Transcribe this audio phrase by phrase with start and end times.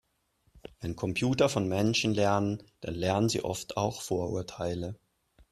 [0.79, 4.95] Wenn Computer von Menschen lernen, dann lernen sie oft auch Vorurteile.